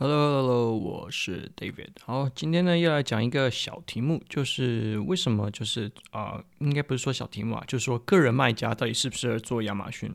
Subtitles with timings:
[0.00, 1.88] hello hello，我是 David。
[2.04, 10.14] 好，今天呢，又来讲一个小题目，就是为什么，就是啊、应该不是说小题目啊，就是说个人卖家到底适不适合做亚马逊。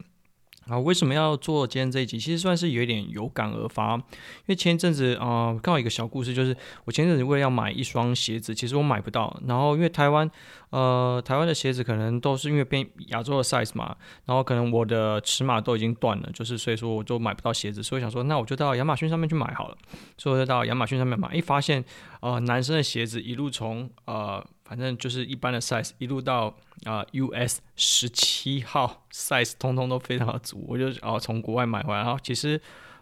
[0.68, 2.18] 啊，为什么要做今天这一集？
[2.18, 4.04] 其实算是有一点有感而发，因
[4.48, 6.56] 为前一阵子啊，刚好一个小故事，就是
[6.86, 9.38] 我前一阵子为了要买一双鞋子，其实我买不到。
[9.46, 10.30] 然后因为台湾，
[10.70, 13.96] 呃，台湾的鞋子可能都是因为变亚洲的 size 嘛，
[14.26, 19.78] 然后可能我的尺码都已经断了，就是所以说我就买不到鞋子，所以想说那我就到亚马逊上面去买好了。
[20.18, 21.84] 所以我就到亚马逊上面买，一发现，
[22.22, 24.46] 呃，男生的鞋子一路从呃。
[24.66, 30.66] 反正就是一般的 size，一路到啊、US 十七号 size，通通都非常的足。
[30.68, 32.60] 我就哦从国外买回来，然后其实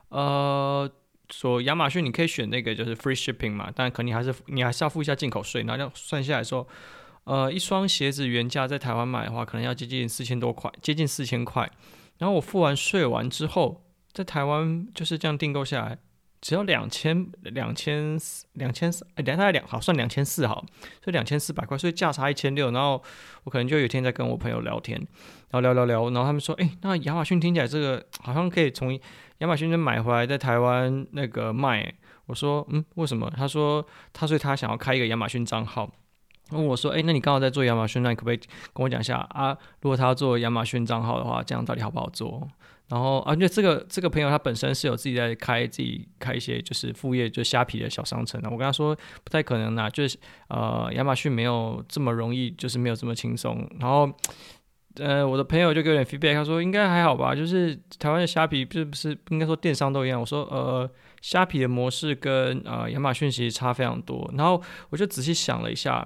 [0.10, 0.90] 呃
[1.30, 5.64] 说亚马逊你可以选那个就是 free shipping 嘛，但肯定还是你还是要付一下进口税。
[5.64, 6.68] 然后算下来说，
[7.24, 11.72] 呃一双鞋子原价在台湾买的话，可能要接近四千多块，接近四千块。
[12.18, 15.98] 然后我付完税完之后，在台湾就是这样订购下来。
[16.42, 20.66] 只要两千两千四两千四，哎，等下两好算两千四好，
[21.02, 22.72] 所以两千四百块，所以价差一千六。
[22.72, 23.02] 然后
[23.44, 24.98] 我可能就有一天在跟我朋友聊天，
[25.52, 29.00] 然后聊聊聊，然后他们说，哎，那亚马逊听起来这个好像可以从
[29.38, 31.94] 亚马逊那买回来，在台湾那个卖。
[32.28, 33.30] 我说，嗯，为什么？
[33.36, 35.92] 他说，他说他想要开一个亚马逊账号。
[36.52, 39.58] 问我说，哎，那你刚好在做亚马逊，那你可不可以跟我讲一下啊？
[39.82, 42.48] 如果他要做亚马逊账号的话，这样到底好不好做？
[42.92, 48.50] 然后啊，因为这个这个朋友他本身是有自己在开自己开一些就是副业，就虾皮的小商城的。
[48.50, 50.18] 我跟他说不太可能呐，就是
[50.50, 53.66] 呃亚马逊没有这么容易，就是没有这么轻松。
[53.80, 54.12] 然后
[55.00, 60.20] 呃我的朋友就给我点 feedback，他说应该还好吧，就是台湾的虾皮是不是应该说电商都一样？
[60.20, 60.90] 我说呃
[61.22, 64.30] 虾皮的模式跟呃亚马逊其实差非常多。
[64.38, 66.06] 然后我就仔细想了一下。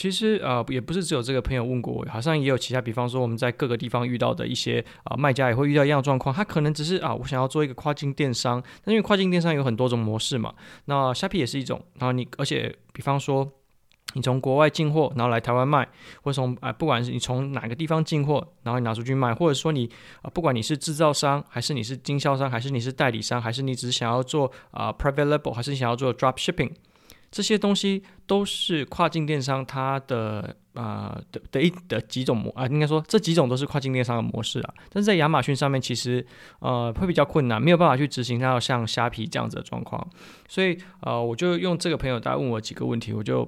[0.00, 10.54] 其实呃也不是只有这个朋友问过我，好像也有其他，比方说我们在各个地方遇到的一些啊、呃、卖家也会遇到一样的状况，他可能只是啊我想要做一个跨境电商，但因为跨境电商有很多种模式嘛，
[10.86, 13.46] 那虾皮也是一种，然后你而且比方说
[14.14, 15.86] 你从国外进货，然后来台湾卖，
[16.22, 19.86] 或者从啊、不管是你从哪个地方进货，然后你拿出去卖，或者说你
[20.22, 26.70] 啊、不管你是制造商，还是你是经销商，还是你是代理商，还是你只是想要做啊、private label，还是你想要做 drop shipping。
[27.30, 34.74] 这些东西都是跨境电商它的啊、的的一的几种模啊，应该说这几种都是跨境电商的模式啊。
[34.88, 36.24] 但是在亚马逊上面，其实
[36.60, 40.04] 呃会比较困难，没有办法去执行它要像虾皮这样子的状况。
[40.48, 43.44] 所以呃，我就用这个朋友，他问我几个问题，我就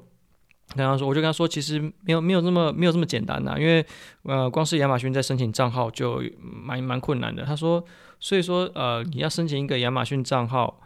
[0.75, 3.85] 跟他说，我就跟他说，其实没有没有这么没有这么简单呐、因为
[4.25, 7.45] 呃，光是亚马逊在申请账号就蛮蛮困难的。
[7.45, 7.85] 他说，
[8.21, 10.81] 所以说呃，你要申请一个亚马逊账号。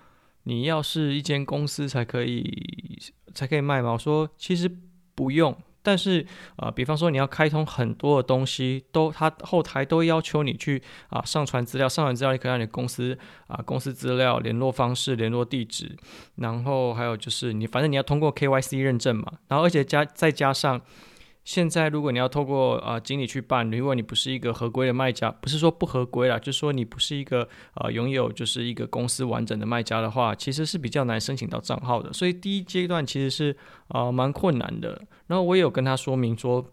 [0.49, 2.99] 你要是一间公司才可以
[3.34, 3.93] 才可以卖吗？
[3.93, 4.71] 我说其实
[5.15, 6.25] 不用，但是
[6.55, 13.19] 啊、比方说你要开通很多的东西，都它后台都要求你去啊上传资料，上传资料你可以让你公司
[13.49, 15.97] 啊公司资料、联络方式、联络地址，
[16.37, 20.81] 然后还有就是你反正你要通过 KYC 认证嘛，然后而且加再加上。
[21.47, 32.12] 现在，如果你要透过啊、呃、经理去办，如果你不是一个合规的卖家，不是说不合规啦，就是说你不是一个呃拥有就是一个公司完整的卖家的话，其实是比较难申请到账号的。
[32.12, 35.01] 所以第一阶段其实是啊蛮、困难的。
[35.29, 36.67] 然后我也有跟他说明说，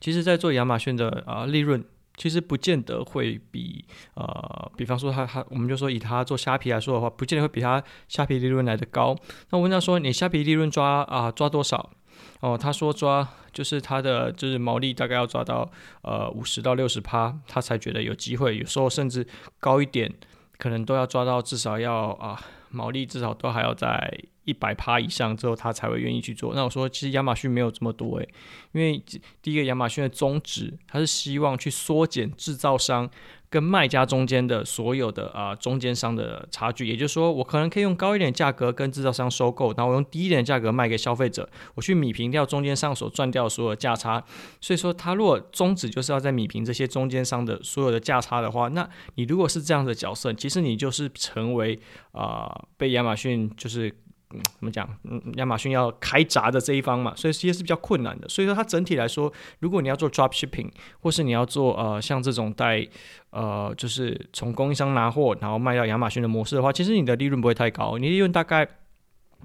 [0.00, 1.84] 其实，在做亚马逊的啊、利润，
[2.16, 3.84] 其实不见得会比
[4.14, 9.16] 呃，比方说他他，我们就说以他做虾皮来说的话，不见得会比他虾皮利润来得高。
[9.50, 11.90] 那我问他说，你虾皮利润抓啊、抓多少？
[12.40, 15.70] 哦，他说抓就是他的就是毛利大概要抓到
[16.02, 18.56] 呃五十到六十趴，他才觉得有机会。
[18.56, 19.26] 有时候甚至
[19.58, 20.12] 高一点，
[20.58, 22.40] 可能都要抓到至少要啊
[22.70, 26.54] 毛利至少都还要在一百趴以上之后，他才会愿意去做。
[26.54, 28.28] 那我说其实亚马逊没有这么多诶，
[28.72, 29.02] 因为
[29.42, 33.10] 第一个亚马逊的宗旨，他是希望去缩减制造商。
[33.50, 44.22] 跟卖家中间的所有的啊、中间商的差距，也就是说，我可能可以用高一点价格跟制造商收购，然后我用低一点价格卖给消费者，我去米平掉中间商所赚掉所有的价差。
[44.60, 51.78] 所以说，他如果宗旨就是要在米平这些中间商的所有的价差的话，那你如果是这样的角色，其实你就是成为
[52.12, 53.94] 啊、被亚马逊就是。
[54.30, 54.88] 怎么讲？
[55.04, 58.28] 嗯，亚马逊要开闸的这一方嘛，所以其实是比较困难的。
[58.28, 60.70] 所以说，它整体来说，如果你要做 drop shipping，
[61.00, 62.86] 或是你要做呃像这种带
[63.30, 68.68] 呃就是从供应商拿货然后卖到亚马逊的模式的话，其实你的利润不会太高，你利润大概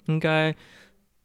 [0.07, 0.53] 应该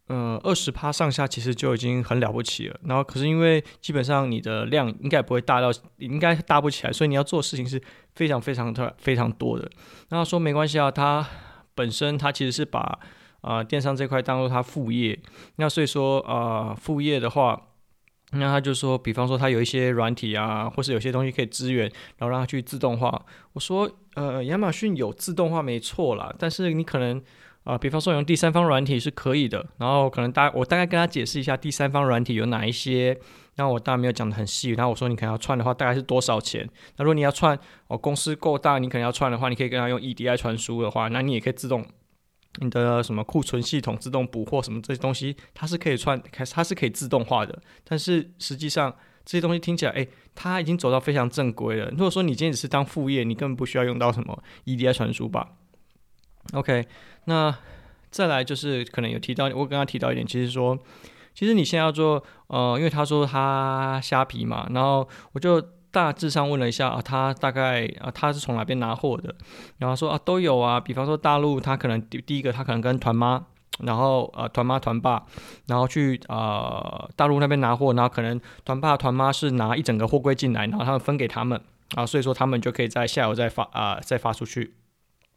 [0.07, 2.79] 呃二十趴上下，其实就已经很了不起了。
[2.85, 7.83] 然后可是因为基本上你的量应该不会大到，应该大不起来，所以你要做事情是
[8.15, 9.69] 非常非常特非常多的。
[10.11, 11.27] 那说没关系啊，它
[11.75, 12.99] 本身它其实是把、
[13.49, 15.19] 呃，电商这块当做他副业，
[15.57, 17.59] 那所以说啊、呃，副业的话，
[18.33, 23.25] 那他就说，比方说他有一些软体啊，或是有些东西可以支援，然后让他去自动化。
[23.55, 27.17] 我说，呃，亚马逊有自动化没错啦，但是你可能
[27.65, 33.19] 啊、呃，比方说用第三方软体是可以的，然后可能大我大概跟他解释一下第三方软体有哪一些，
[33.57, 36.69] 然后我当然没有讲得很细，然后我说你可能要串的话大概是多少钱？
[36.99, 41.83] 那如果你要串哦，公司够大，你可能要串的话，你可以跟他用 EDI 传输的话，那你也可以自动
[42.61, 48.95] 你的什么库存系统自动补货什么这些东西，它是可以串开，它是可以自动化的，但是实际上。
[49.31, 51.91] 这些东西听起来，诶，它已经走到非常正规了。
[51.91, 55.51] 如果说你今天只是当副业，你根本不需要用到什么 EDI 传输吧
[56.55, 56.87] ？OK，
[57.27, 57.55] 那
[58.11, 60.79] 再来就是可能有提到，我刚刚提到一点，其实说，
[61.35, 69.35] 其实你现在要做，呃，因为他说他虾皮嘛，然后我就大致上问了一下啊，他大概啊他是从哪边拿货的，
[69.79, 73.47] 然后说啊都有啊，比方说大陆他可能第第一个他可能跟团妈。
[73.81, 75.25] 然后呃，团妈团爸，
[75.69, 81.61] 然后去呃大陆那边拿货，然后可能团爸团妈是拿一整个货柜进来，然后他们分给他们
[81.95, 84.75] 啊，所以说他们就可以在下游再发啊、再发出去，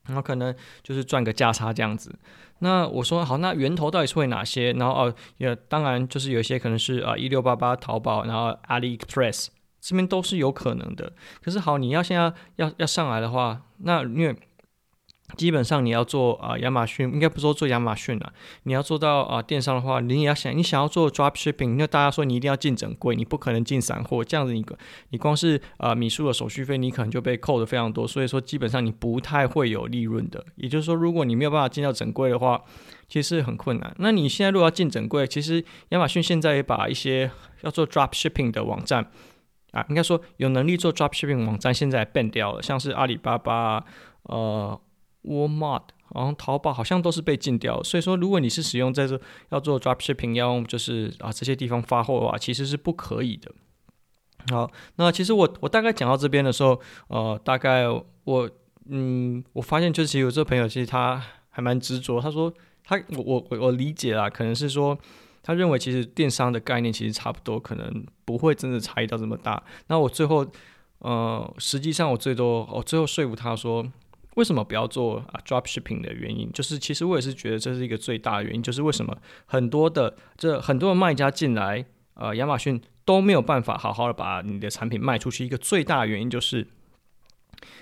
[0.07, 2.17] 然后可能就是赚个价差这样子。
[2.59, 4.73] 那我说好，那源头到底是会哪些？
[4.73, 9.49] 然后哦也当然就是有一些可能是啊一六八八淘宝，然后 AliExpress
[9.81, 11.11] 这边都是有可能的。
[11.43, 14.33] 可是好，你要现在要要上来的话，那因为。
[15.37, 18.33] 基本上你要做啊，亚马逊应该不说做亚马逊了。
[18.63, 24.61] 你要做到啊电商的话，你也要想，你想要做 drop shipping，那大家说你一定要进整柜，你不可能进散货，这样子你
[25.11, 28.05] 你光是啊米数的手续费，你可能就被扣的非常多。
[28.05, 30.45] 所以说基本上你不太会有利润的。
[30.57, 32.61] 也就是说，如果你没有办法进到整柜的话，
[33.07, 33.95] 其实很困难。
[33.99, 37.31] 那你现在如果要进整柜，其实亚马逊现在也把一些
[37.61, 39.09] 要做 drop shipping 的网站
[39.71, 43.85] 啊，应该说有能力做 drop shipping 网站，现在 ban 掉了，像是阿里巴巴，
[44.23, 44.79] 呃。
[45.23, 45.83] Walmart，
[46.15, 53.51] 然后淘宝好像都是被禁掉，所以说如果你是使用在这要做 dropshipping，要用就是啊这些地方发货的话，其实是不可以的。
[54.49, 57.85] 好，那其实我我大概讲到这边的时候，呃，大概
[58.23, 58.49] 我
[58.89, 61.21] 嗯，我发现就是其实我这个朋友其实他
[61.51, 62.51] 还蛮执着，他说
[62.83, 64.97] 他我我我理解啦，可能是说
[65.43, 69.63] 他认为其实电商的概念其实差不多，可能不会真的差异到这么大。
[69.87, 70.45] 那我最后
[70.99, 73.91] 呃，实际上我最多我最后说服他说。
[74.35, 79.13] 为什么不要做啊 dropshipping 的原因，就是其实我也是觉得这是一个最大的原因，就是为什么
[79.45, 85.45] 很多的这很多的卖家进来，呃，亚马逊都没有办法好好的把你的产品卖出去。
[85.45, 86.65] 一个最大的原因就是，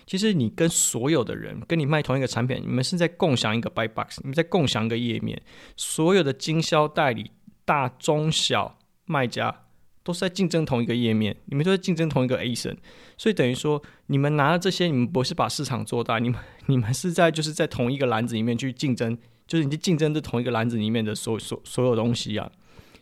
[0.08, 5.40] 其实你跟所有的人跟你卖同一个产品，你们是在共享一个 buy box，你们在共享一个页面，
[5.78, 7.30] 所有的经销代理、
[7.70, 9.64] 大中小卖家。
[10.02, 12.76] 都是在竞争同一个页面，你们都在竞争同一个 A 神
[13.16, 22.50] 所以等于说你们拿了这些，你们不是把市场做大，你们你们是在就是在同一个篮子里面去竞争，就是你竞争这同一个篮子里面的所所所有东西啊，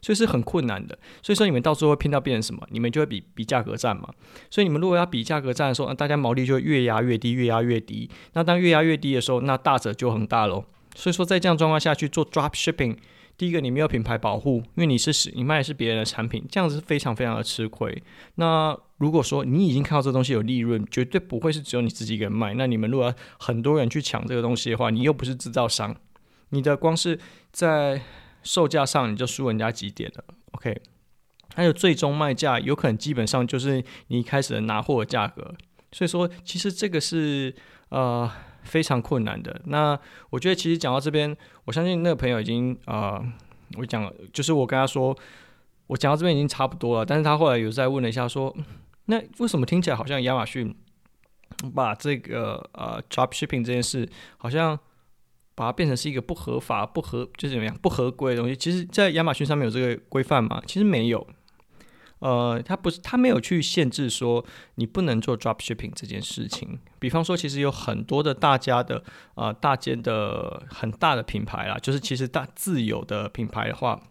[0.02, 1.00] 所以是很困难的。
[1.22, 2.68] 所以说你们到时候会拼到变成什么？
[2.72, 4.10] 你们就会比比价格战嘛。
[4.50, 8.10] 所以你们如果要比价格战的时候，那大家毛利就会越压越低，越压越低。
[8.34, 10.66] 那当越压越低的时候，那大者就很大喽。
[10.94, 12.98] 所以说在这样状况下去做 drop shipping。
[13.38, 18.02] 第一个，你没有品牌保护，因为你是你卖的是别人的产品，这样子是非常非常的吃亏。
[18.36, 22.56] 那如果说你已经看到这东西有利润，绝对不会是只有你自己一个人卖。
[22.56, 25.96] 那你们如果很多人去抢这个东西的话，你又不是制造商，
[26.50, 27.20] 你的光是
[27.52, 28.02] 在
[28.42, 30.24] 售价上你就输人家几点了。
[30.54, 30.82] OK，
[31.54, 35.54] 还有最终卖价有可能基本上就是你一开始的拿货的价格。
[35.92, 37.54] 所以说，其实这个是
[37.90, 38.32] 呃。
[38.68, 39.62] 非常困难的。
[39.66, 39.98] 那
[40.30, 41.36] 我觉得，其实讲到这边，
[41.66, 43.24] 我相信那个朋友已经呃，
[43.78, 45.18] 我讲就是我跟他说，
[45.88, 47.06] 我讲到这边已经差不多了。
[47.06, 48.56] 但是他后来有再问了一下，说，
[49.06, 50.76] 那为什么听起来好像亚马逊
[51.74, 54.08] 把这个呃 dropshipping 这件事，
[54.38, 54.78] 好像
[55.56, 58.56] 把它变成是一个不合法、不合就是怎么样不合规的东西？
[58.56, 60.62] 其实，在亚马逊上面有这个规范吗？
[60.68, 61.26] 其实没有。
[62.20, 64.44] 呃，他不是，他没有去限制说
[64.76, 66.80] 你不能做 drop shipping 这件事情。
[66.98, 69.04] 比方说，其实有很多的大家的
[69.36, 74.02] 呃大间的很大的品牌啦，就是其实大自有的品牌的话，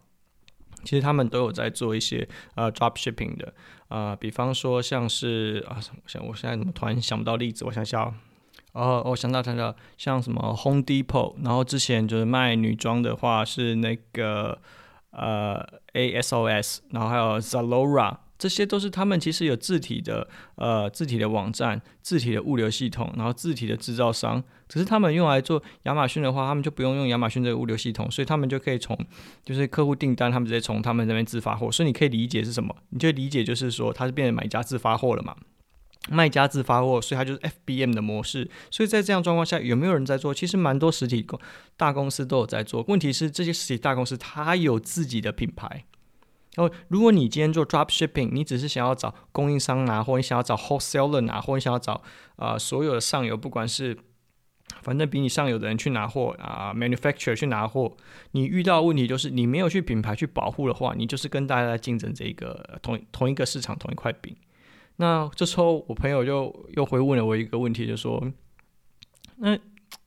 [0.84, 3.52] 其实他们都有在做一些呃 drop shipping 的。
[3.88, 7.64] 呃，比方说像是啊，我想我现在怎么突然想不到例子？
[7.64, 8.14] 我想想，
[8.70, 14.60] 哦，我想到想到像什么 Home Depot，然后之前就是卖女装的话是那个。
[15.16, 24.44] 呃，ASOS，然后还有 Zalora，这些都是他们其实有自体的呃自体的网站、自体的物流系统，然后自体的制造商。
[24.68, 28.98] 只是他们用来做亚马逊的话，他们就不用用亚马逊这个物流系统，所以他们就可以从
[29.44, 31.70] 就是客户订单，他们直接从他们那边自发货。
[31.70, 32.74] 所以你可以理解是什么？
[32.90, 35.36] 你就理解就是说，它是变成买家自发货了嘛。
[36.08, 38.48] 卖家自发货，所以它就是 FBM 的模式。
[38.70, 40.32] 所以在这样状况下，有没有人在做？
[40.32, 41.38] 其实蛮多实体公
[41.76, 42.84] 大公司都有在做。
[42.88, 45.84] 问题是这些实体大公司它有自己的品牌。
[46.54, 52.02] 然后，如果你今天做 drop shipping，你只是想要找供应商拿货，你想要找 wholesaler 拿货，你想要找
[52.36, 53.94] 啊、所有的上游，不管是
[54.80, 57.94] 反正比你上游的人去拿货啊，manufacturer 去拿货，
[58.30, 64.34] 你遇到问题就是你没有去品牌去保护的话，你就是跟大家在竞争这个同同一个市场同一块饼。
[64.96, 68.22] 那这时候我朋友就又回问了我一个问题，就说：
[69.36, 69.58] 那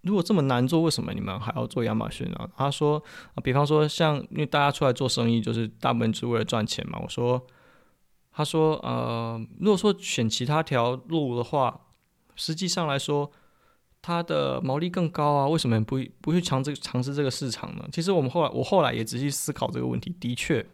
[0.01, 2.49] 如果这么难做，为什么你们还要做亚马逊呢？
[2.55, 3.03] 他说：
[3.43, 6.99] 比方说像因为大家出来做生意，就是大部分是为了赚钱嘛。
[7.01, 7.45] 我说：
[8.31, 11.81] 他说呃，如果说选其他条路的话，
[12.35, 13.31] 实际上来说。
[14.01, 15.45] 它的毛利更高啊？
[15.45, 17.85] 为什么不不去尝这尝试这个市场呢？
[17.91, 20.15] 其实我们后来我后来也仔细思考这个问题。
[20.21, 20.65] 的确，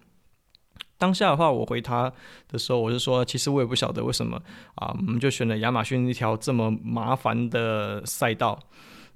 [0.97, 2.11] 当下的话，我回他
[2.47, 4.41] 的时候，我就说，其实我也不晓得为什么
[4.75, 8.57] 啊，我们就选了亚马逊一条这么麻烦的赛道，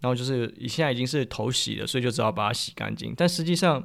[0.02, 3.14] 然后就是现在已经是头洗了，所以就只好把它洗干净。
[3.16, 3.84] 但实际上，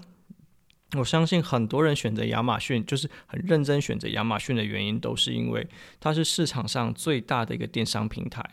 [0.96, 5.66] 我相信很多人选择亚马逊，就是很认真选择亚马逊的原因，都是因为
[6.00, 8.44] 它是市场上最大的一个电商平台。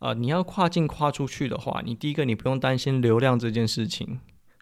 [0.00, 4.20] 呃，你要跨境跨出去的话，你第一个你不用担心流量这件事情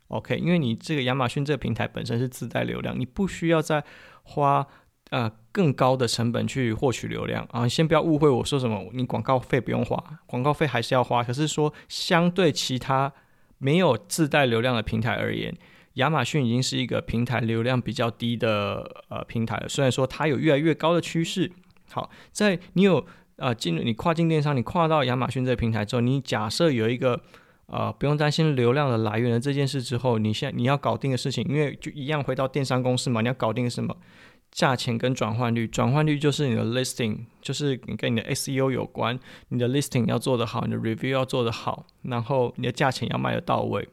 [0.09, 0.37] ，OK？
[0.37, 3.85] 因为你这个亚马逊这个平台本身是自带流量，你不需要再
[4.23, 4.67] 花
[5.11, 7.67] 呃更高的成本去获取流量啊。
[7.69, 11.23] 先不要误会我说什么，你广告费不用花，广告费还是要花。
[11.23, 13.13] 可是说相对其他
[13.59, 15.57] 没有自带流量的平台而言，
[15.95, 19.69] 亚马逊已经是一个平台流量比较低的呃平台了。
[19.69, 21.51] 虽然说它有越来越高的趋势，
[21.91, 23.07] 好，在你有。
[23.39, 27.21] 呃，进入你跨境电商，你跨到亚马逊这个平台之后，你假设有一个
[27.67, 33.97] 呃不用担心流量的来源的这件事之后，你现在你要搞定的事情，因为就一样回到电商公司嘛，你要搞定什么？
[34.53, 39.19] 价钱跟转换率，转换率就是你的 listing，就是跟你的 SEO 有关，
[39.49, 43.87] 你的 listing 要做得好，你的 review 要做得好，然后你的价钱要卖得到位，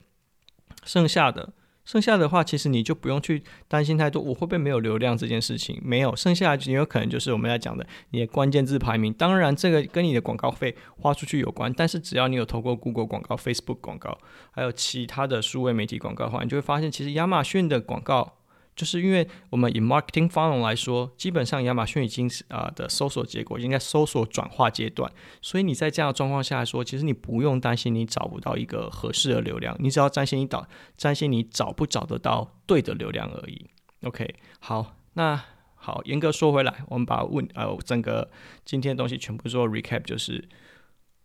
[0.85, 1.53] 剩下的。
[1.85, 5.81] 剩下的话，其实你就不用去担心太多，我会不会没有流量这件事情？
[5.83, 9.11] 没有，剩下的也有可能就是我们在讲的你的关键字排名。
[9.13, 14.17] 当然，这个跟你的广告费花出去有关，但是只要你有投过 Google 广告、Facebook 广告，
[14.51, 18.35] 还有其他的数位媒体广告的话，你就会发现，其实亚马逊的广告。
[18.75, 25.11] 就是因为我们以 marketing funnel 来说，基本上亚马逊已经是啊的搜索结果应该搜索转化阶段，
[25.41, 30.67] 所以你在这样的状况下来说，其实你不用担心你找不到一个合适的流量，你只要担心你找
[30.99, 33.69] 担心你找不找得到对的流量而已。
[34.03, 35.43] OK，好，那
[35.75, 38.29] 好，严格说回来，我们把问呃整个
[38.65, 40.47] 今天的东西全部做 recap，就是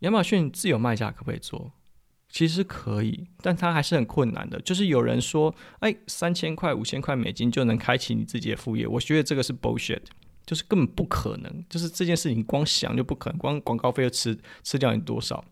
[0.01, 1.73] 亚马逊自有卖家可不可以做？
[2.31, 4.61] 其实可以，但它还是很困难的。
[4.61, 10.03] 就是有人说，哎，三千块、五千块美金就能开启你自己的副业，我觉得这个是 bullshit，
[10.47, 11.65] 就是根本不可能。
[11.69, 15.43] 就是这件事情光想就不可能，光广告费就吃吃掉你多少，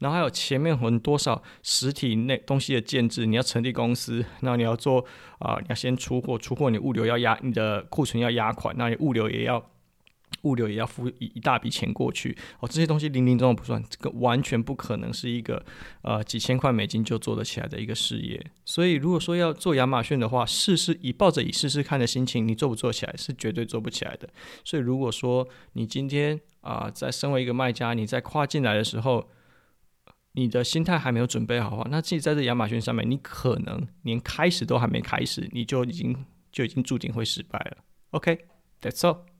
[0.00, 5.04] 然后还有前面很多少实体那东西的建制，你要成立公司，那你要做
[5.38, 9.70] 啊、你要先出货，出货你物流要压，你的库存要压款，那你物流也要。
[10.44, 15.64] 物流也要付一一大笔钱过去哦，这些东西零零总总不算，这个完全不可能是一个
[16.02, 18.40] 呃几千块美金就做得起来的一个事业。
[18.64, 24.28] 所以如果说要做亚马逊的话，试试以抱着以试试看的心情，你做不做起来是绝对做不起来的。
[24.64, 29.28] 所以如果说你今天啊、在身为一个卖家，你在跨进来的时候，
[30.32, 37.84] 你的心态还没有准备好的话，那自己在这亚马逊上面，你可能连开始都还没开始，你就已经就已经注定会失败了。
[38.10, 39.33] OK，that's all。